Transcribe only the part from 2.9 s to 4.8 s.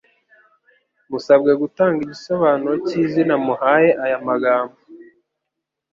izina muhaye aya magambo